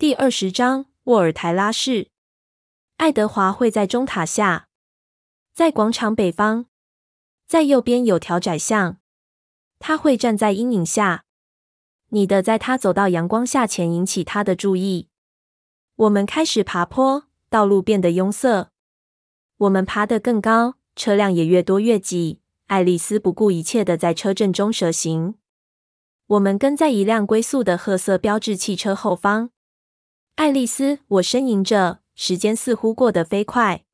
[0.00, 2.10] 第二十章，沃尔台拉市。
[2.98, 4.68] 爱德华会在钟塔下，
[5.52, 6.66] 在广场北方，
[7.48, 8.98] 在右边有条窄巷。
[9.80, 11.24] 他会站在阴影下。
[12.10, 15.08] 你的在他走到阳光下前引起他的注意。
[15.96, 18.70] 我们开始爬坡，道路变得拥塞。
[19.56, 22.40] 我们爬得更高，车辆也越多越挤。
[22.68, 25.34] 爱丽丝不顾一切的在车阵中蛇行。
[26.28, 29.50] 我们跟在一辆龟速的褐色标志汽车后方。
[30.38, 33.84] 爱丽丝，我呻吟着，时间似乎过得飞快。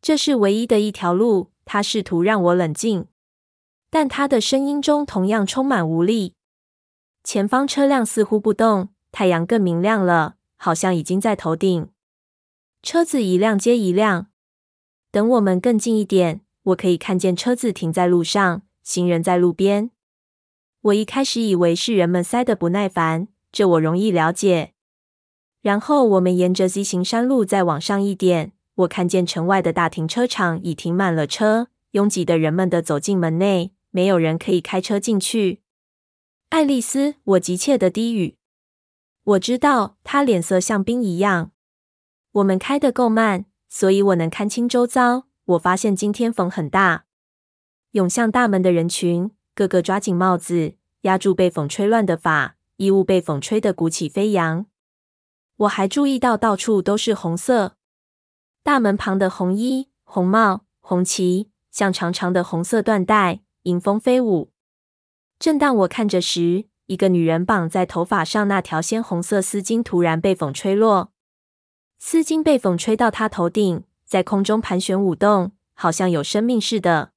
[0.00, 1.50] 这是唯一的一条路。
[1.66, 3.08] 他试图让我冷静，
[3.90, 6.32] 但他的声音中同样充满无力。
[7.22, 11.90] 前方车辆似乎不动，太阳更明亮了，好像已经在头顶。
[12.82, 14.28] 车子一辆接一辆。
[15.12, 19.90] 等我们更近一点，我可以看见车子停在路上，行人在路边。
[20.80, 24.72] 我一开始以为是人们塞得不耐烦，这我容易了解。
[25.68, 35.60] 然后我们沿着 Z 型山路再往上一点，我看见城外的大停车场已停满了车，拥挤的人们的走进门内，没有人可以开车进去。
[36.48, 38.38] 爱丽丝，我急切地低语。
[39.24, 41.50] 我知道，她脸色像冰一样。
[42.32, 45.24] 我们开得够慢，所以我能看清周遭。
[45.44, 47.04] 我发现今天风很大，
[47.90, 54.64] 涌向大门的人群，个个抓紧帽子，压住被风吹乱的发，衣物被风吹得鼓起飞扬。
[55.58, 57.74] 我还注意到到处都是红色，
[58.62, 64.52] 大门旁的红衣、红帽、红旗，像长长的红色缎带，迎风飞舞。
[65.40, 71.12] 正当我看着时，一个女人绑在头发上那条鲜红色丝巾突然被风吹落，
[71.98, 77.10] 丝巾被风吹到她头顶，在空中盘旋舞动，好像有生命似的。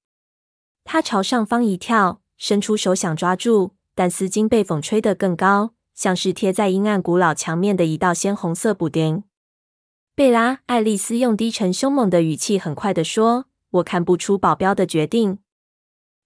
[0.84, 9.24] 她朝上方一跳，伸出手想抓住，但丝巾被风吹得更高，像是贴在阴暗古老墙面的一道鲜红色补丁。
[10.16, 15.38] 贝拉，爱丽丝用低沉凶猛的语气很快地说：“我看不出保镖的决定。”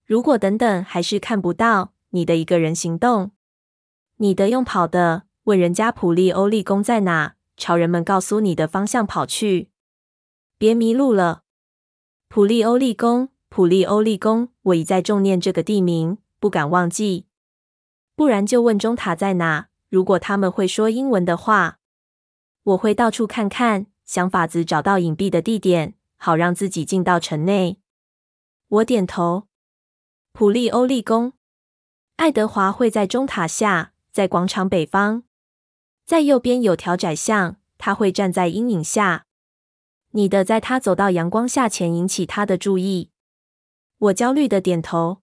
[0.07, 3.31] 如果等等还是看不到你的一个人行动，
[4.15, 9.67] 你的用跑的，问人家普利欧利宫在哪，朝人们告诉你的方向跑去，
[10.57, 11.41] 别迷路了。
[12.29, 17.25] 普利欧利宫，普利欧利宫，我一再重念这个地名，不敢忘记。
[18.15, 19.67] 不然就问钟塔在哪。
[19.89, 21.79] 如果他们会说英文的话，
[22.63, 27.79] 我会到处看看，想法子找到隐蔽的地点，好让自己进到城内。
[28.67, 29.47] 我点头。
[30.33, 31.33] 普利欧利宫，
[32.17, 35.23] 爱德华会在钟塔下，在广场北方，
[36.05, 39.25] 在右边有条窄巷，他会站在阴影下。
[40.11, 43.11] 你的在他走到阳光下前引起他的注意。
[43.97, 45.21] 我焦虑的点头。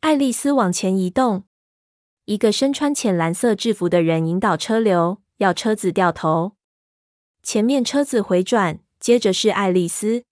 [0.00, 1.44] 爱丽丝往前移动，
[2.28, 6.52] 一个身穿浅蓝色制服的人引导车流，要车子掉头。
[7.42, 10.24] 前面车子回转，接着是爱丽丝。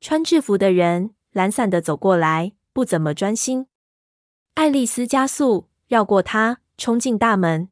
[0.00, 2.52] 穿制服的人懒散的走过来。
[2.72, 3.66] 不怎么专心。
[4.54, 7.68] 爱丽丝加速绕过他，冲进大门。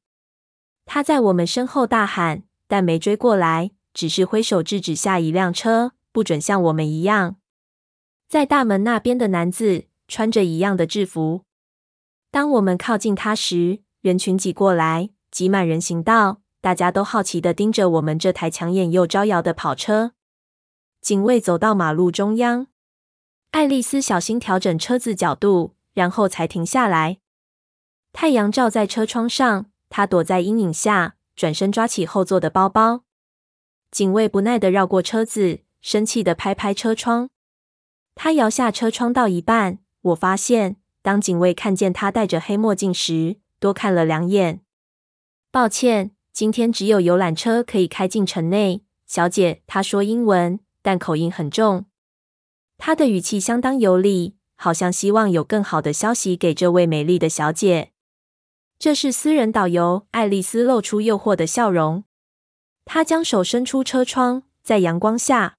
[0.84, 7.36] 他在我们身后大喊，但没追过来，只是挥手制止下一辆车，不准像我们一样。
[8.28, 11.45] 在大门那边的男子穿着一样的制服。
[12.30, 20.12] 当我们靠近他时，人群挤过来，挤满人行道，大家都好奇的盯着我们这台抢眼又招摇的跑车。
[21.00, 22.66] 警卫走到马路中央。
[23.52, 27.18] 爱丽丝小心调整车子角度，然后才停下来。
[28.12, 33.04] 太阳照在车窗上，她躲在阴影下，转身抓起后座的包包。
[33.90, 37.30] 警卫不耐地绕过车子，生气地拍拍车窗。
[38.14, 44.62] 他摇下车窗到一半，我发现，当警卫看见他戴着黑墨镜时，多看了两眼。
[45.52, 49.62] 抱歉，今天只有游览车可以开进城内，小姐。
[49.68, 51.86] 他说英文，但口音很重。
[52.76, 57.92] 他的语气相当有礼，好像希望有更好的消息给这位美丽的小姐。
[58.76, 60.08] 这是私人导游。
[60.10, 62.02] 爱丽丝露出诱惑的笑容。
[62.84, 65.54] 她将手伸出车窗，在阳光下，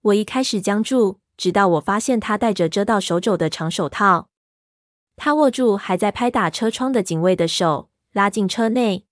[0.00, 4.28] 我一开始僵住，直到我发现她戴着遮到手肘的长手套。
[5.16, 9.06] 他握住还在拍打车窗的警卫的手，拉进车内，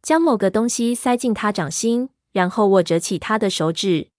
[0.00, 4.10] 将某个东西塞进他掌心，然后握着起他的手指。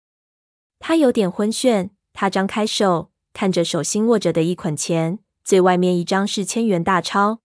[0.80, 1.92] 他有点昏眩。
[2.18, 7.42] 他张开手，看着手心握着的一捆钱，最外面一张是千元大钞。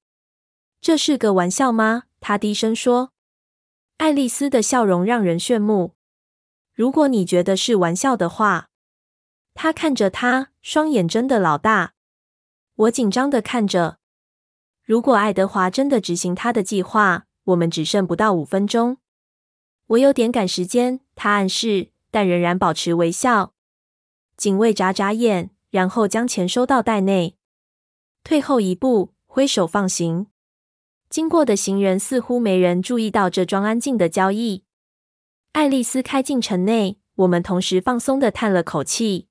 [0.81, 2.05] 这是个玩笑吗？
[2.21, 3.11] 他低声说。
[3.97, 5.97] 爱丽丝的笑容让人炫目。
[6.73, 8.69] 如果你觉得是玩笑的话，
[9.55, 11.95] 他看着他，双眼睁得老大。
[12.81, 13.99] 我紧张的看着。
[14.83, 18.97] 如果爱德华真的执行他的计划，我们只剩不到五分钟。
[19.89, 23.53] 我有点赶时间，他暗示，但仍然保持微笑。
[24.37, 27.37] 警卫眨眨眼，然后将钱收到袋内，
[28.25, 30.29] 退后一步，挥手放行。
[31.11, 34.65] 经过的行人似乎没人注意到这桩安静的交易。
[35.53, 39.29] 爱丽丝开进城内，我们同时放松的叹了口气。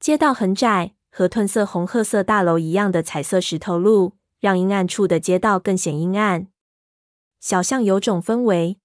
[0.00, 6.48] 街道很窄，和褪色红褐色大楼一样的彩色石头路，让阴暗处的街道更显阴暗。
[7.38, 8.78] 小巷有种氛围，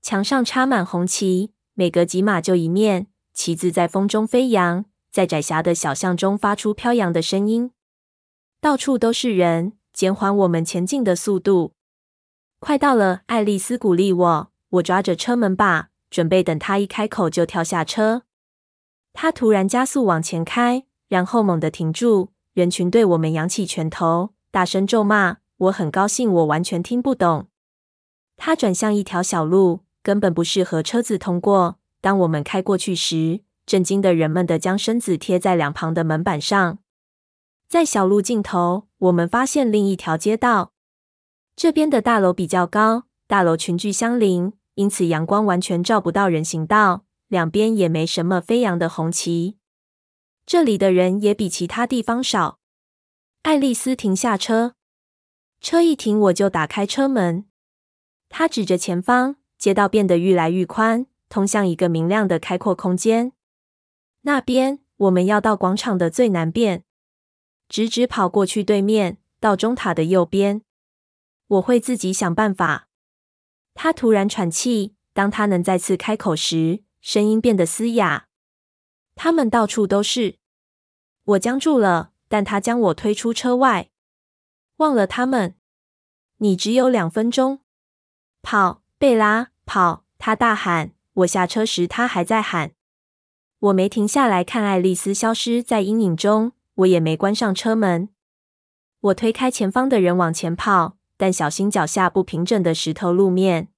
[0.00, 7.72] 墙上插满红旗，每隔几码就一面，旗子在风中飞扬，在窄狭的小巷中发出飘扬的声音。
[8.60, 9.72] 到处都是人。
[9.92, 11.74] 减缓我们前进的速度。
[12.60, 14.52] 快到了，爱丽丝鼓励我。
[14.68, 18.22] 我抓着车门把，准备等她一开口就跳下车。
[19.12, 22.30] 她突然加速往前开，然后猛地停住。
[22.54, 25.36] 人群对我们扬起拳头，大声咒骂。
[25.58, 27.48] 我很高兴，我完全听不懂。
[28.38, 31.76] 他转向一条小路，根本不适合车子通过。
[32.00, 36.78] 当我们开过去时，震惊的人们的将身子贴在两旁的门板上。
[37.68, 40.72] 在小路尽头，我们发现另一条街道。
[41.54, 47.04] 这边的大楼比较高，大楼群聚相邻，因此阳光完全照不到人行道。
[47.28, 49.58] 两边也没什么飞扬的红旗。
[50.46, 52.58] 这里的人也比其他地方少。
[53.42, 54.74] 爱丽丝停下车，
[55.60, 57.46] 车一停，我就打开车门。
[58.28, 63.32] 她指着前方，街道变得愈来愈宽，通向一个明亮的开阔空间。
[64.22, 66.84] 那边，我们要到广场的最南边。
[67.68, 70.62] 直直跑过去，对面到钟塔的右边。
[71.46, 72.88] 我会自己想办法。
[73.74, 78.26] 他突然喘气，当他能再次开口时，声音变得嘶哑。
[79.22, 80.38] 他们到处都是。
[81.24, 83.90] 我僵住了，但他将我推出车外。
[84.78, 85.56] 忘了他们。
[86.38, 87.60] 你只有两分钟。
[88.40, 90.06] 跑，贝拉，跑！
[90.16, 90.92] 他大喊。
[91.12, 92.72] 我下车时，他还在喊。
[93.58, 96.52] 我没停下来看爱丽丝消失在阴影中。
[96.76, 98.08] 我也没关上车门。
[99.00, 103.68] 我推开前方的人往前跑，但小心脚下不平整的石头路面。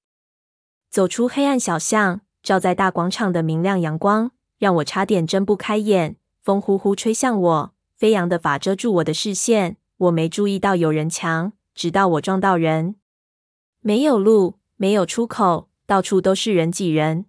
[0.89, 4.31] 走出黑暗小巷，照在大广场的明亮阳光，
[4.63, 6.15] 让我差点睁不开眼。
[6.41, 9.77] 风呼呼吹向我，飞扬的发遮住我的视线。
[9.97, 12.95] 我没注意到有人墙，直到我撞到人。
[13.81, 17.27] 没有路，没有出口，到处都是人挤人。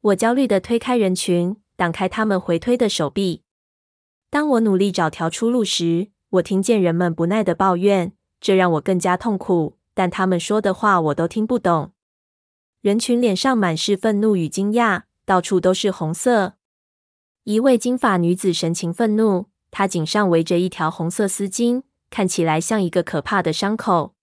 [0.00, 3.42] 我焦虑地推开人群，挡开他们回推的手臂。
[4.30, 9.74] 当我努力找条出路时，我听见人们不耐的抱怨，这让我更加痛苦。
[9.94, 11.90] 但他们说的话我都听不懂。
[12.82, 16.54] 人群脸上满是愤怒与惊讶，到处都是红色。
[17.44, 24.14] 一位金发女子神情愤怒，她颈上围着一条红色丝巾，看起来像一个可怕的伤口。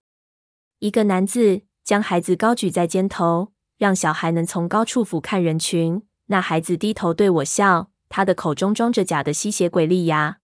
[0.80, 6.02] 一个男子将孩子高举在肩头，让小孩能从高处俯瞰人群。
[6.26, 7.90] 那孩子低头对我笑。
[8.08, 10.38] 他的口中装着假的吸血鬼利牙。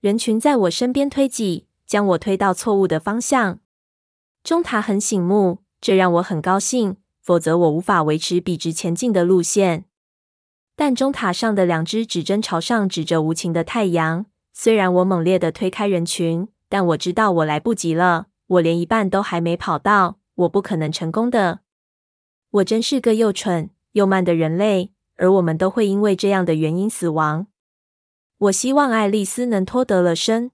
[0.00, 3.58] 人群在我身边推挤，将我推到错误的方向。
[4.42, 6.96] 钟塔很醒目，这让我很高兴，
[7.28, 9.84] 否则我无法维持笔直前进的路线。
[10.74, 14.24] 但钟塔上的两只指针朝上指着无情的太阳。
[14.54, 18.28] 虽然我猛烈地推开人群，但我知道我来不及了。
[18.46, 21.60] 我连一半都还没跑到，我不可能成功的。
[22.52, 24.94] 我真是个又蠢又慢的人类。
[25.16, 27.48] 而我们都会因为这样的原因死亡。
[28.38, 30.50] 我希望爱丽丝能脱得了身。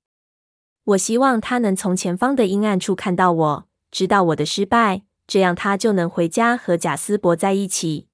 [0.82, 8.08] 我希望她能从前方的阴暗处看到我，知道我的失败，这样他就能回家和贾斯伯在一起。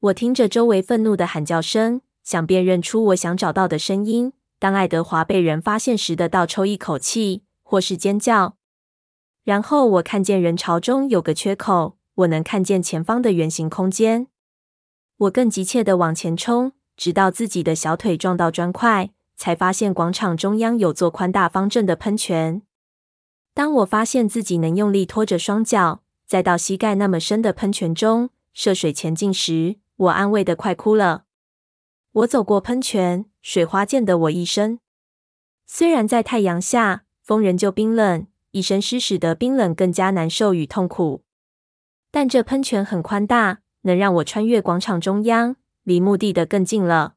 [0.00, 4.32] 我听着周围愤怒的喊叫声，想辨认出我想找到的声音。
[4.58, 8.56] 当爱德华被人发现时的倒抽一口气，或是尖叫。
[9.44, 14.26] 然后我看见人潮中有个缺口，我能看见前方的圆形空间。
[15.18, 22.62] 我更急切地往前冲，直到自己的小腿撞到砖块，才发现广场中央有座宽大方正的喷泉。
[23.54, 31.24] 当我发现自己能用力拖着双脚，再到膝盖那么深的喷泉中涉水前进时，我安慰的快哭了。
[32.12, 34.80] 我走过喷泉，水花溅得我一身。
[35.66, 41.22] 虽然在太阳下，风仍旧冰冷，一身湿使得冰冷更加难受与痛苦。
[42.10, 43.60] 但这喷泉很宽大。
[43.82, 45.54] 能让我穿越广场中央，
[45.84, 47.14] 离目的地更近了。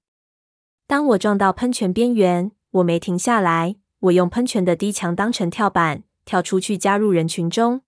[0.86, 3.78] 当我撞到喷泉边缘，我没停下来。
[4.02, 7.82] 我用喷泉的低墙当成跳板，跳出去加入人群中。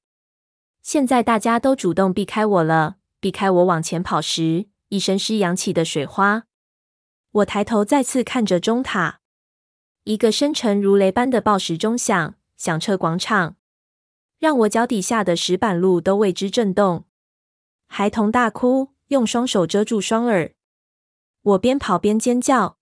[0.82, 6.44] 现在大家都主动避开我了，避开我往前跑时，一身湿扬起的水花。
[7.32, 9.20] 我抬头再次看着钟塔，
[10.06, 13.56] 一个深沉如雷般的报时钟响，响彻广场。
[14.40, 17.06] 让我脚底下的石板路都为之震动。
[17.86, 20.54] 孩童大哭，用双手遮住双耳。
[21.44, 22.78] 我边跑边尖叫。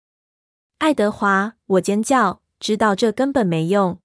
[0.78, 4.00] 爱德华，我尖叫，知道这根本没用。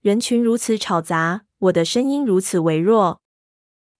[0.00, 3.20] 人群如此吵杂，我的声音如此微弱，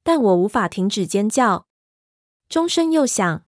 [0.03, 1.67] 但我无法停止尖叫。
[2.49, 3.45] 钟声又响。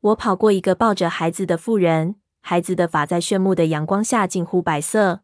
[0.00, 5.20] 我跑过一个抱着孩子的妇人，孩子的发在炫目的阳光下近乎白色。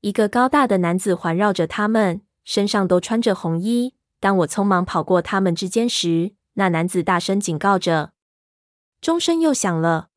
[0.00, 3.94] 一个高大的男子环绕着他们，身上都穿着红衣。
[4.20, 8.12] 当我匆忙跑过他们之间时，那男子大声警告着。
[9.02, 10.08] 钟声又响了。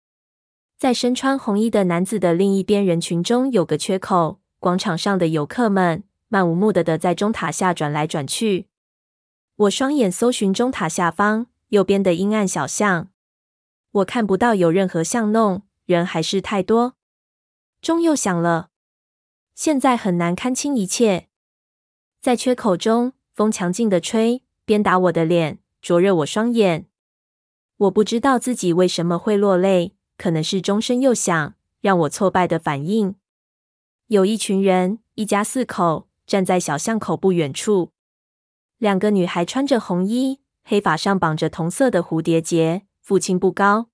[0.78, 4.40] 在身穿红衣的男子的另一边，人群中有个缺口。
[4.60, 8.70] 广场上的游客们漫无目的的在钟塔下转来转去。
[9.58, 13.10] 我双眼搜寻钟塔下方右边的阴暗小巷，
[13.92, 16.96] 我看不到有任何巷弄，人还是太多。
[17.82, 18.70] 钟又响了，
[19.56, 21.28] 现在很难看清一切。
[22.22, 26.88] 在缺口中，风强劲的吹，鞭打我的脸，灼热我双眼。
[27.76, 29.98] 我不知道自己为什么会落泪。
[30.18, 33.16] 可能是钟声又响，让我挫败的反应。
[34.06, 37.92] 有一群人，一家四口站在小巷口不远处。
[38.78, 42.84] 两个女孩穿着红衣，黑发上绑着同色的蝴蝶结。
[43.02, 43.90] 父亲不高。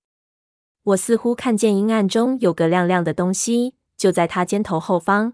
[0.84, 5.32] 我似乎看见阴暗中有个亮亮的东西，就在他肩头后方。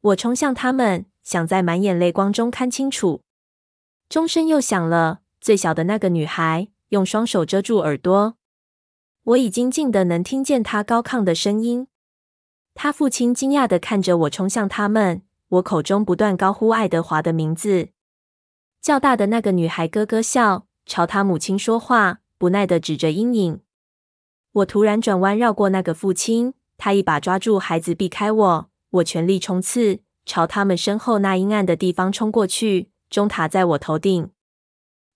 [0.00, 3.20] 我冲向他们，想在满眼泪光中看清楚。
[4.08, 5.20] 钟声又响了。
[5.38, 8.38] 最小的那个女孩用双手遮住耳朵。
[9.24, 11.88] 我已经近得能听见她高亢的声音。
[12.72, 17.90] 他父亲惊讶的看着我冲向他们，我口中不断高呼爱德华的名字。
[18.80, 23.60] 较大的那个女孩咯咯笑，朝他母亲说话，不耐地指着阴影。
[24.52, 28.70] 我突然转弯绕过那个父亲，他一把抓住孩子，避开我。
[28.90, 32.90] 我全力冲刺，朝他们身后那阴暗的地方冲过去。
[33.10, 34.30] 钟塔在我头顶。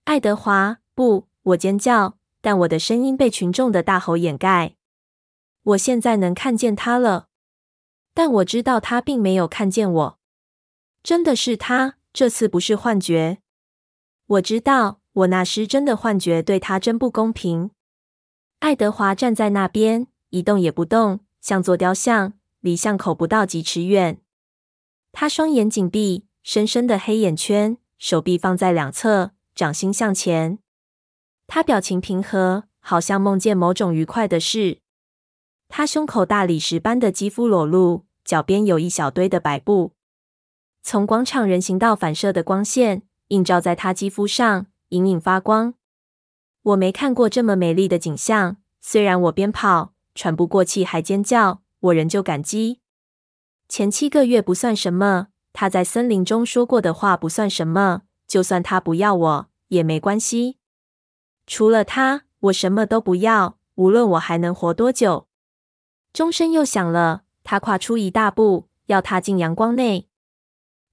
[0.05, 1.27] 爱德华，不！
[1.43, 2.19] 我尖叫。
[2.43, 4.77] 但我的声音被群众的大吼掩盖。
[5.63, 7.29] 我现在能看见他了，
[8.15, 10.20] 但我知道他并没有看见我。
[11.03, 13.39] 真的是他，这次不是幻觉。
[14.27, 17.71] 我知道，我那失真的幻觉对他真不公平。
[18.61, 24.21] 爱德华站在那边，一动也不动，像座雕像，离巷口不到几尺远。
[25.13, 30.59] 他双眼紧闭，深深的黑眼圈，手臂放在两侧，掌心向前。
[31.47, 34.79] 他表情平和，好像梦见某种愉快的事。
[35.69, 39.93] 他胸口大理石般的肌肤裸露，脚边有一小堆的白布。
[40.83, 45.75] 从广场人行道反射的光线映照在他肌肤上，隐隐发光。
[46.63, 48.57] 我没看过这么美丽的景象。
[48.81, 52.81] 虽然我边跑喘不过气还尖叫，我仍旧感激。
[53.69, 58.03] 前七个月不算什么，他在森林中说过的话不算什么。
[58.27, 60.59] 就算他不要我也没关系。
[61.47, 63.59] 除了他，我什么都不要。
[63.77, 65.27] 无论我还能活多久。
[66.13, 70.10] 钟声又响了，他跨出一大步，要踏进阳光内。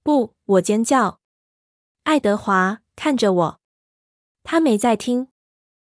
[0.08, 1.20] 不，我尖叫。
[2.04, 3.60] 爱德华看着我，
[4.42, 5.28] 他没在听。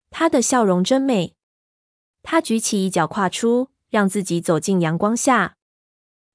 [0.08, 1.36] 他的笑容真美。
[2.22, 5.58] 他举起一脚跨出，让自己走进阳光下。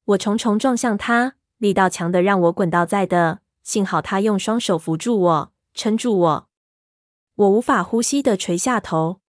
[0.05, 3.39] 我重重撞向他，力道强的让我滚倒在地。
[3.63, 6.49] 幸好他用双手扶住我，撑住我。
[7.33, 9.19] 我无法呼吸的垂下头。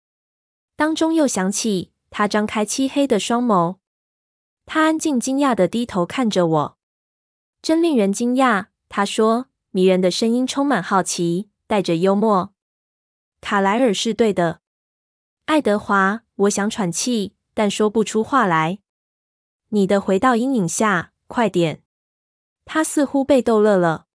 [0.77, 3.79] 当中又响起，他张开漆黑的双眸。
[4.67, 6.74] 他安静惊讶的低头看着我，
[7.65, 8.67] 真令人惊讶。
[8.91, 12.53] 他说，迷人的声音充满好奇，带着幽默。
[13.41, 14.61] 卡莱尔是对的，
[15.47, 16.25] 爱德华。
[16.35, 18.81] 我想喘气，但说不出话来。
[19.71, 21.83] 你的回到阴影下，快点。
[22.67, 24.09] 他似乎被逗乐了，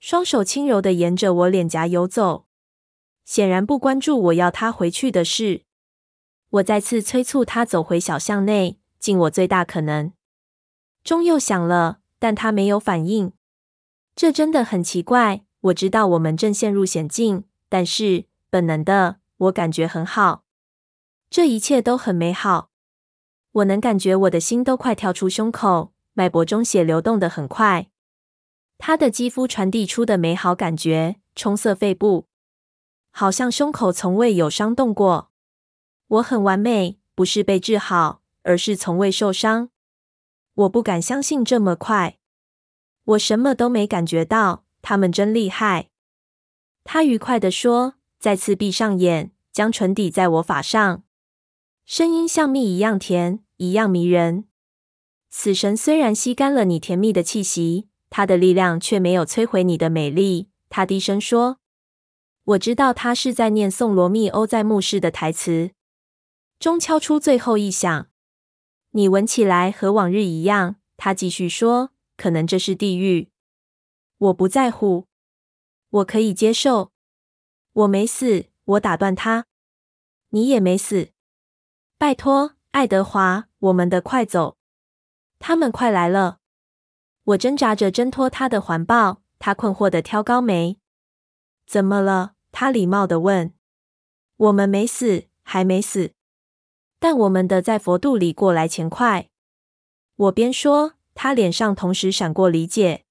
[0.00, 2.46] 双手轻柔的沿着我脸颊游走。
[3.26, 5.64] 显然不关注我要他回去的事。
[6.48, 10.14] 我再次催促他走回小巷内，尽我最大可能。
[11.04, 13.32] 钟又响了，但他没有反应。
[14.14, 15.44] 这真的很奇怪。
[15.62, 20.44] 我知道我们正陷入险境，但是本能的，我感觉很好。
[21.28, 22.70] 这一切都很美好。
[23.50, 27.88] 我能感觉我的心都快跳出胸口，脉搏中血流动得很快。
[28.78, 32.28] 他的肌肤传递出的美好感觉充塞肺部。
[33.10, 35.32] 好像胸口从未有伤动过。
[36.06, 39.70] 我很完美，不是被治好，而是从未受伤。
[40.54, 42.18] 我不敢相信这么快。
[43.04, 45.90] 我什么都没感觉到，他们真厉害。
[46.84, 51.02] 他愉快地说，再次闭上眼，将唇抵在我发上，
[51.84, 54.44] 声音像蜜一样甜，一样迷人。
[55.30, 60.50] 死神虽然吸干了你甜蜜的气息，他的力量却没有摧毁你的美丽。
[60.68, 61.58] 他低声说
[62.44, 65.70] ：“我知道他是在念宋罗密欧在墓室的台词，
[66.58, 68.08] 钟敲出最后一响。
[68.92, 73.30] 你闻起来和往日一样。”他继续说：“可能这是地狱，
[74.16, 75.08] 我不在乎，
[75.90, 76.92] 我可以接受。
[77.72, 79.46] 我没死。”我打断他
[80.30, 81.10] ：“你也没死。
[81.98, 84.56] 拜托，爱德华，我们的快走，
[85.40, 86.38] 他们快来了。”
[87.24, 89.22] 我挣扎着挣脱他的环抱。
[89.40, 90.78] 他困惑的挑高眉
[91.66, 93.52] ：“怎么了？”他礼貌的问。
[94.36, 96.12] “我们没死，还没死，
[97.02, 99.28] 但我们的在佛度里过来钱快。”
[100.14, 103.06] 我边说，他脸上同时闪过理解。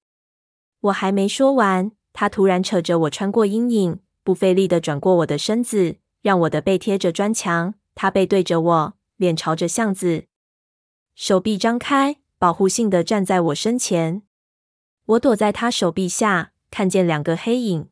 [0.80, 7.74] 我还没说完，他突然扯着我穿过阴影，不费力地转过我的身子，让我的背贴着砖墙。
[7.94, 10.24] 他背对着我，脸朝着巷子，
[11.14, 14.22] 手臂张开，保护性地站在我身前。
[15.04, 17.90] 我躲在他手臂下，看见两个黑影。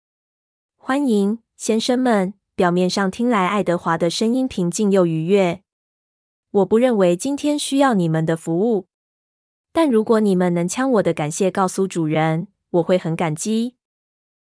[0.79, 2.33] 欢迎，先生们。
[2.57, 5.63] 表面上听来，爱德华的声音平静又愉悦。
[6.51, 8.89] 我不认为今天需要你们的服务，
[9.73, 13.77] 但如果你们能将我的感谢告诉主人，我会很感激。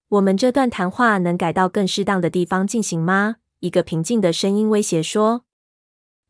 [0.09, 3.37] 我们这段谈话能改到更适当的地方进行吗？
[3.59, 5.45] 一个平静的声音威胁说。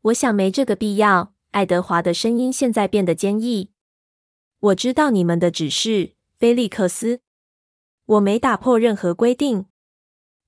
[0.02, 1.34] 我想没这个必要。
[1.50, 3.70] 爱德华的声音现在变得坚毅。
[4.60, 6.12] 我知道你们的指示。
[6.38, 7.20] 菲利克斯，
[8.04, 9.64] 我没打破任何规定。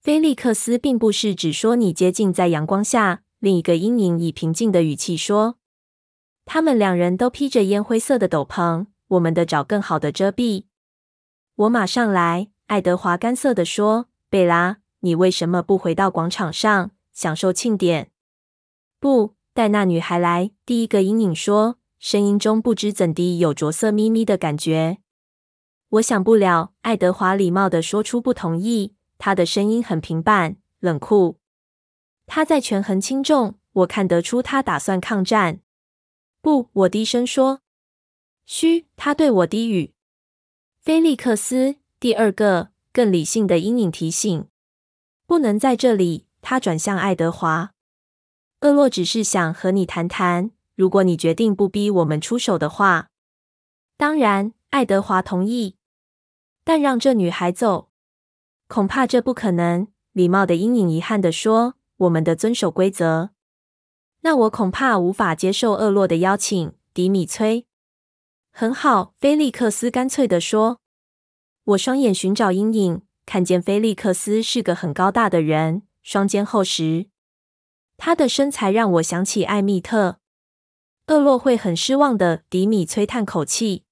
[0.01, 3.23] 菲利克斯并不是只说你接近在阳光下。
[3.39, 5.59] 另一个阴影以平静的语气说
[6.45, 10.65] ：“他们两人都披着烟灰色的斗篷，我们得找更好的遮蔽。”
[11.55, 12.49] 我马上来。
[12.67, 18.11] 爱德华干涩地说：“贝拉，你为什么不回到广场上享受庆典？”
[19.01, 20.51] 不，带那女孩来。
[20.67, 24.99] 第一个阴影说，声音中不知怎地有着色眯眯的感觉。
[25.89, 28.95] 我想不了，爱德华礼貌地说出不同意。
[29.17, 31.39] 他的声音很平板、冷酷。
[32.29, 35.61] 他在权衡轻重，我看得出他打算抗战。
[36.41, 37.63] 不，我低声说。
[38.47, 39.95] 嘘，他对我低语。
[40.79, 44.47] 菲利克斯，第二个更理性的阴影提醒，
[45.27, 46.27] 不能在这里。
[46.41, 47.73] 他转向爱德华。
[48.61, 53.09] 厄洛只是想和你谈谈，如果你决定不逼我们出手的话。
[53.97, 55.77] 当然，爱德华同意。
[56.63, 57.91] 但让这女孩走，
[58.69, 59.89] 恐怕这不可能。
[60.13, 63.31] 礼貌的阴影遗憾地说：“我们的遵守规则。”
[64.23, 66.73] 那我恐怕无法接受厄洛的邀请。
[66.93, 67.67] 迪米崔，
[68.51, 70.81] 很好，菲利克斯干脆地说。
[71.63, 77.07] 我双眼寻找阴影，看见菲利克斯是个很高大的人，双肩厚实。
[77.97, 80.19] 他的身材让我想起艾蜜特。
[81.07, 82.43] 厄洛会很失望的。
[82.51, 83.85] 迪米崔叹口气。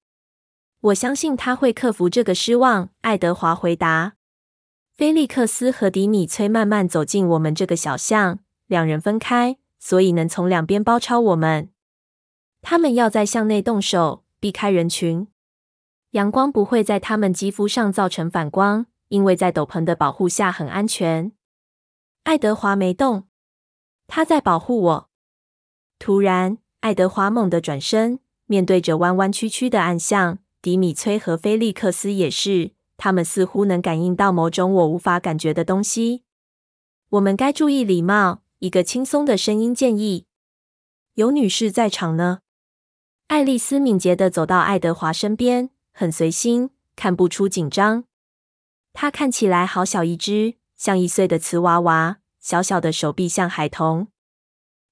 [0.81, 4.16] 我相信他会克服这个失望，爱德华回答。
[4.97, 11.69] 菲利克斯和迪米崔慢慢走进我们这个小巷，两人分开，所以能从两边包抄我们。
[12.63, 15.27] 他们要在巷内动手，避开人群。
[16.13, 21.31] 阳光不会在他们肌肤上造成反光，因为在斗篷的保护下很安全。
[22.23, 23.27] 爱德华没动，
[24.07, 25.09] 他在保护我。
[25.99, 30.39] 突然，爱德华猛地转身，面对着弯弯曲曲的暗巷。
[30.59, 36.23] 迪米崔和菲利克斯也是，他们似乎能感应到某种我无法感觉的东西。
[37.09, 38.41] 我们该注意礼貌。
[38.59, 40.25] 一个轻松的声音建议
[41.13, 42.39] ：“有女士在场呢。”
[43.27, 48.05] 爱丽丝敏捷地走到爱德华身边，很随心，看不出紧张。
[48.93, 54.07] 她看起来好小一只，像一岁的瓷娃娃，小小的手臂像孩童。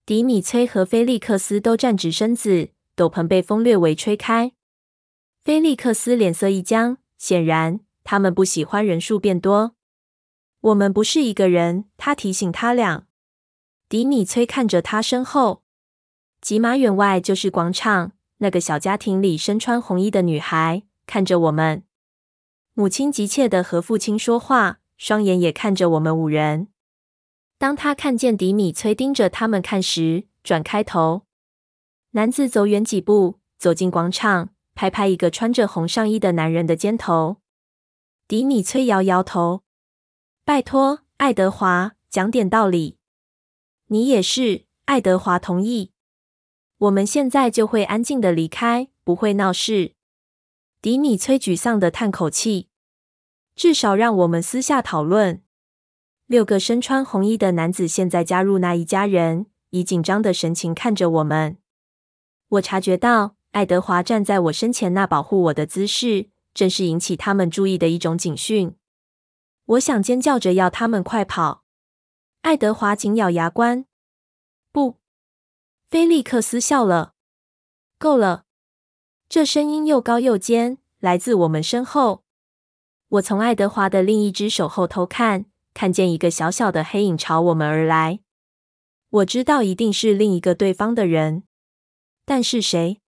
[0.06, 4.52] 迪米崔和菲利克斯都站直身子，斗篷被风略微吹开。
[5.44, 9.76] 菲利克斯脸色一僵，显然他们不喜欢人数变多。
[10.62, 13.08] 我们不是一个人，他提醒他俩。
[13.90, 15.64] 迪米崔看着他身后，
[16.40, 18.14] 几码远外就是广场。
[18.38, 21.84] 那个小家庭里身穿红衣的女孩看着我们，
[22.74, 26.68] 母亲急切的和父亲说话，双眼也看着我们五人。
[27.58, 31.26] 当他看见迪米崔盯着他们看时，转开头。
[32.12, 34.50] 男子走远几步，走进广场。
[34.76, 37.38] 拍拍一个穿着红上衣的男人的肩头，
[38.28, 39.62] 迪米崔摇摇头
[40.44, 42.98] ：“拜托，爱德华，讲点道理。
[43.90, 45.92] 你也是。”爱德华同意。
[46.78, 49.94] 我们现在就会安静的离开，不会闹事。
[50.82, 52.70] 迪米崔沮丧的叹口气
[53.56, 55.44] ：“至少让我们私下讨论。”
[56.26, 61.60] 六个身穿红衣的男子现在加入那一家人，以紧张的神情看着我们。
[62.50, 63.36] 我察觉到。
[63.52, 68.76] 爱德华站在我身前，那保护我的姿势正是引起他们注意的一种警讯。
[69.66, 71.64] 我想尖叫着要他们快跑。
[72.42, 73.86] 爱德华紧咬牙关。
[74.72, 74.98] 不，
[75.90, 77.14] 菲利克斯笑了。
[78.00, 78.46] 够了！
[79.28, 82.24] 这声音又高又尖，来自我们身后。
[83.10, 88.22] 我从爱德华的另一只手后偷看，看见一个小小的黑影朝我们而来。
[89.10, 91.44] 我知道一定是另一个对方的人，
[92.24, 93.02] 但是谁？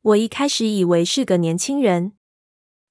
[0.00, 2.12] 我一开始以为是个年轻人。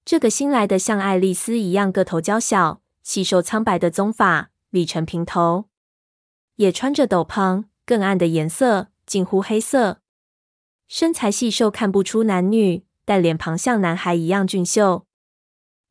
[0.04, 5.66] 这个新来的像爱丽丝一样个头娇小、细瘦苍白的棕发，理成平头，
[6.56, 10.00] 也穿着斗篷，更暗的颜色，近乎黑色。
[10.88, 15.06] 身材细瘦，看不出男女，但脸庞像男孩一样俊秀。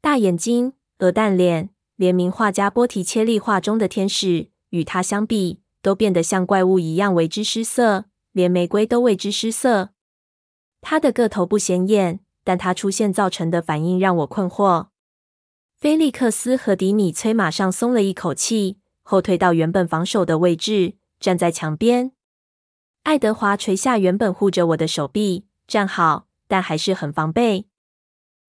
[0.00, 9.90] 大眼睛，鹅蛋脸，连名画家波提切利画中的天使与他相比，都变得像怪物一样为之失色，连玫瑰都为之失色。
[10.82, 14.88] 他的个头不显眼，但他出现造成的反应让我困惑。
[15.76, 22.12] 菲利克斯和迪米崔马上松了一口气，后退到原本防守的位置，站在墙边。
[23.04, 27.66] 爱德华垂下原本护着我的手臂，站好，但还是很防备。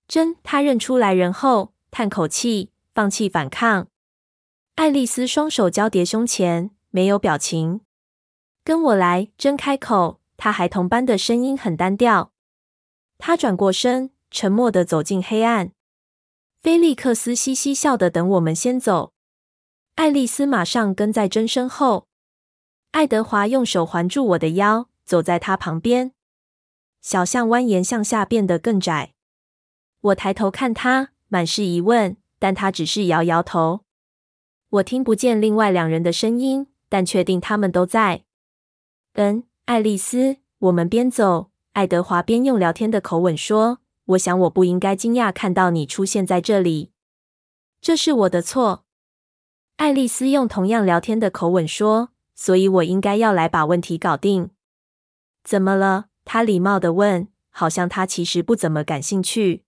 [0.08, 3.88] 真，他认出来人后，叹口气，放弃反抗。
[4.76, 7.82] 爱丽丝双手交叠胸前，没有表情。
[8.66, 12.34] 跟我来，真开口，她孩童般的声音很单调。
[13.24, 15.72] 他转过身，沉默地走进黑暗。
[16.60, 19.14] 菲利克斯嘻嘻笑的等我们先走。
[19.94, 22.08] 爱丽丝马上跟在真身后。
[22.90, 26.14] 爱德华用手环住我的腰，走在他旁边。
[27.00, 29.14] 小巷蜿蜒向下，变得更窄。
[30.02, 33.82] 我抬头看他，满是疑问，但他只是摇摇头。
[34.70, 38.24] 我听不见另外两人的声音，但确定他们都在。
[39.14, 46.92] 嗯，爱丽丝，我们边走，爱德华边用聊天的口吻说：“我想我不应该惊讶看到你出现在这里，
[47.80, 48.84] 这是我的错。”
[49.78, 54.50] 爱丽丝用同样聊天的口吻说：“所以我应该要来把问题搞定。”
[55.46, 56.08] 怎么了？
[56.26, 59.64] 他礼貌地问，好像他其实不怎么感兴趣。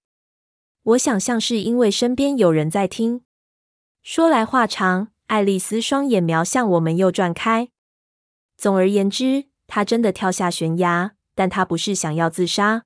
[0.84, 3.22] 我想像是因为身边有人在听。
[4.02, 7.70] 说来话长，爱丽丝双眼瞄向我们，又转开。
[8.58, 12.86] 总而言之，她真的跳下悬崖，但他不是想要自杀。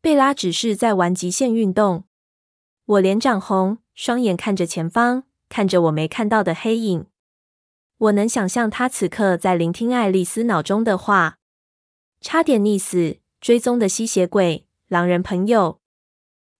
[0.00, 2.04] 贝拉只是在玩极限运动。
[2.84, 7.06] 我脸涨红，双眼看着前方，看着我没看到的黑影。
[7.96, 11.38] 我能想象他此刻在聆听爱丽丝脑中的话：
[12.20, 15.80] 差点溺死，追踪的吸血鬼，狼人朋友。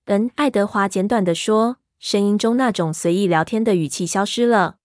[0.06, 4.76] 嗯，爱德华简短的说，声音中那种随意聊天的语气消失了。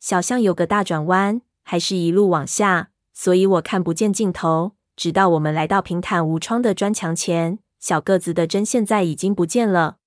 [0.00, 4.77] 小巷有个大转弯，还是一路往下，所以我看不见尽头。
[4.98, 9.98] 直到我们来到平坦无窗的砖墙前，小个子的针现在已经不见了。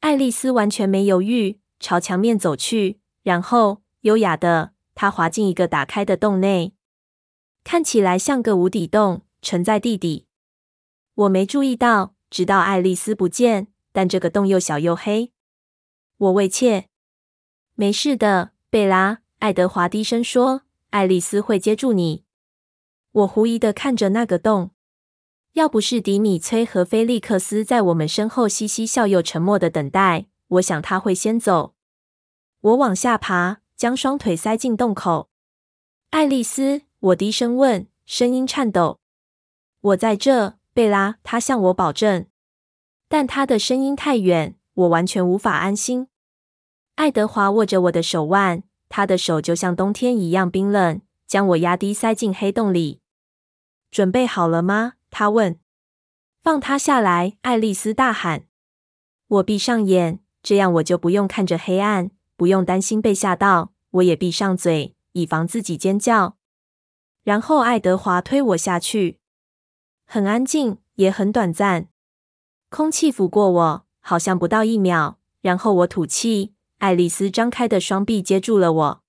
[0.00, 6.74] 爱丽丝完全没犹豫，朝墙面走去，然后优雅的，她滑进一个打开的洞内，
[7.64, 10.26] 看起来像个无底洞，沉在地底。
[11.14, 12.14] 我没注意到。
[12.28, 15.32] 直到爱丽丝不见，但这个洞又小又黑。
[16.16, 16.88] 我畏怯。
[17.74, 19.20] 没事的，贝拉。
[19.40, 22.24] 爱德华低声说：“爱丽丝会接住你。”
[23.12, 24.70] 我狐疑的看着那个洞。
[25.52, 31.74] 要不是迪米崔和菲利克斯在我们身后嘻嘻笑又沉默的等待，我想他会先走。
[32.60, 35.28] 我往下爬，将双腿塞进洞口。
[36.10, 39.00] 爱丽丝，我低声问，声音颤抖
[39.80, 42.24] ：“我在这。”贝拉，他向我保证，
[43.06, 46.08] 但他的声音太远，我完全无法安心。
[46.94, 53.01] 爱德华握着我的手腕，他的手就像冬天一样冰冷，将我压低塞进黑洞里。
[53.92, 54.94] 准备好了吗？
[55.10, 55.60] 他问。
[56.42, 57.36] 放他下来！
[57.42, 58.46] 爱丽丝大喊。
[59.28, 63.74] 我闭上眼，这样我就不用看着黑暗，不用担心被吓到。
[63.90, 66.38] 我也闭上嘴，以防自己尖叫。
[67.22, 69.20] 然后爱德华推我下去。
[70.06, 71.88] 很安静，也很短暂。
[72.70, 75.18] 空气抚过我，好像不到一秒。
[75.42, 76.54] 然后我吐气。
[76.78, 79.02] 爱丽丝张开的双臂接住了我。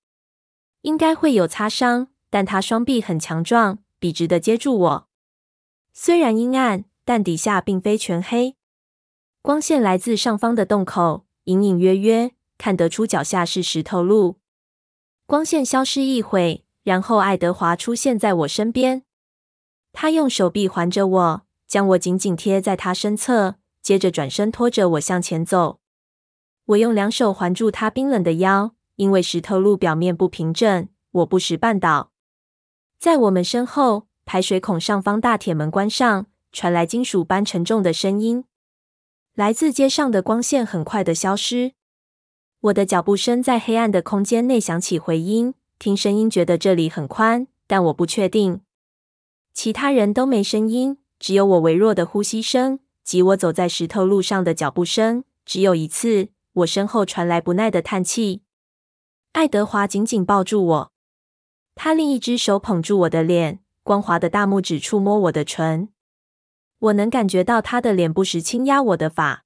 [0.82, 5.08] 应该会有擦伤，但她双臂很强壮，笔直的接住我。
[5.94, 8.54] 虽然阴暗，但底下并非全黑。
[9.40, 14.36] 光线来自上方的洞口，隐隐约约看得出脚下是石头路。
[15.24, 19.04] 光线消失一会，然后爱德华出现在我身边。
[19.94, 25.80] 他用手臂环着我，将我紧紧贴在他身侧，接着转身拖着我向前走。
[26.66, 32.10] 我用两手环住他冰冷的腰，因为石头路表面不平整，我不时绊倒。
[33.04, 38.46] 在我们身后，排水孔上方大铁门关上，传来金属般沉重的声音。
[39.34, 41.72] 来自街上的光线很快的消失。
[42.60, 45.52] 我的脚步声在黑暗的空间内响起回音。
[45.78, 48.62] 听声音觉得这里很宽，但我不确定。
[49.52, 55.24] 其他人都没声音，只有我微弱的呼吸声及我走在石头路上的脚步声。
[55.44, 58.40] 只有一次，我身后传来不耐的叹气。
[59.32, 60.92] 爱德华紧紧抱住我，
[61.74, 65.88] 他另一只手捧住我的脸，光滑的大拇指触摸我的唇。
[66.78, 69.44] 我能感觉到他的脸不时轻压我的发。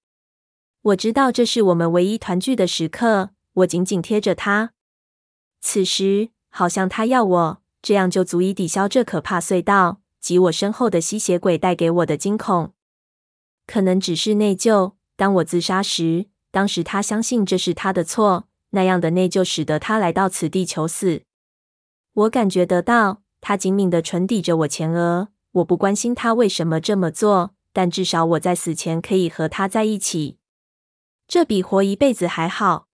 [0.83, 3.31] 我知道这是我们唯一团聚的时刻。
[3.55, 4.73] 我紧紧贴着他。
[5.61, 12.73] 此时，好像他要我，这样就足以抵消这可怕隧道及我身后的吸血鬼带给我的惊恐。
[13.67, 14.93] 可能只是内疚。
[15.17, 21.23] 当我自杀时，当时他相信这是他的错，那样的内疚使得他来到此地求死。
[22.19, 25.29] 我感觉得到他紧抿的唇抵着我前额。
[25.53, 30.37] 我不关心他为什么这么做，但至少我在死前可以和他在一起，
[31.29, 32.89] 这比活一辈子还好。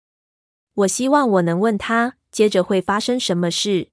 [0.74, 3.90] 我希望我能问他，接着会发生什么事。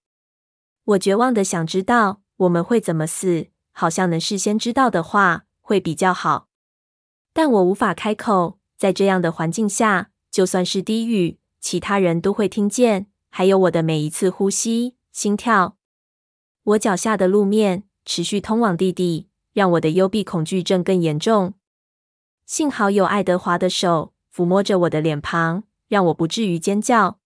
[0.84, 6.48] 我绝望的想知道我们会怎么死，好像能事先知道的话会比较好。
[7.34, 15.78] 但我无法开口，在这样的环境下，就算是低语，其他人都会听见，还有我的每一次呼吸、心跳。
[16.63, 21.54] 我脚下的路面持续通往地底，让我的幽闭恐惧症更严重。
[22.45, 27.19] 幸好有爱德华的手抚摸着我的脸庞，让我不至于尖叫。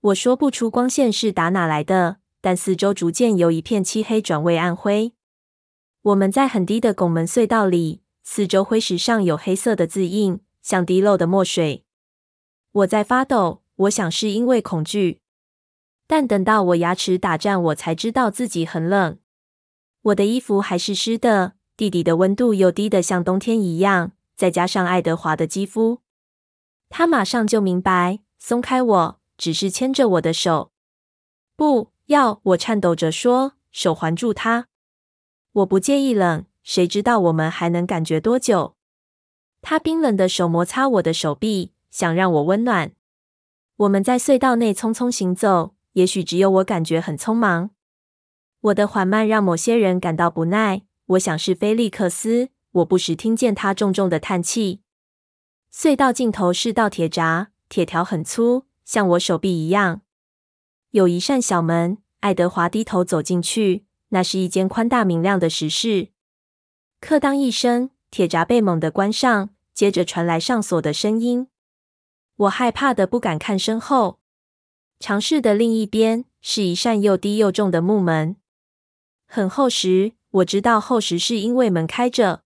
[0.00, 5.12] 我说不出光线是打哪来的，但四周逐渐由一片漆黑转为暗灰。
[6.02, 11.86] 我们在很低的拱门隧道里，四周灰石上有黑色的字印，像滴漏的墨水。
[12.72, 15.22] 我在发抖，我想是因为恐惧。
[16.06, 19.18] 但等到我牙齿打颤，我才知道自己很冷。
[20.02, 24.12] 我的衣服还是湿的，地底的温度又低得像冬天一样。
[24.36, 26.00] 再加上爱德华的肌肤，
[26.88, 30.72] 他马上就明白，松开我，只是牵着我的手。
[31.56, 32.40] 不要！
[32.42, 34.66] 我颤抖着说，手环住他。
[35.52, 38.74] 我不介意冷，谁知道我们还能感觉多久？
[39.62, 42.90] 他冰冷的手摩擦我的手臂，想让我温暖。
[43.76, 47.70] 我们在隧道内匆匆行走，也许只有我感觉很匆忙。
[48.60, 50.82] 我的缓慢让某些人感到不耐。
[51.06, 52.50] 我想是菲利克斯。
[52.72, 54.80] 我不时听见他重重的叹气。
[55.72, 60.00] 隧道尽头是道铁闸，铁条很粗，像我手臂一样。
[60.90, 63.84] 有一扇小门，爱德华低头走进去。
[64.08, 66.08] 那是一间宽大明亮的石室。
[67.00, 71.48] 课当一声，铁闸被猛地关上，接着传来上锁的声音。
[72.36, 74.20] 我害怕的不敢看身后。
[75.06, 78.36] 长室的另一边是一扇又低又重的木门。
[79.26, 82.42] 很厚实，我知道厚实是因为门开着。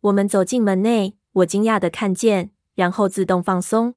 [0.00, 3.94] 我们走进门内，我惊讶的看见，然后自动放松。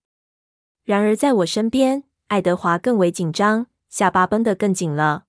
[0.83, 5.23] 然而在我身边，爱德华更为紧张，下巴绷得更紧了。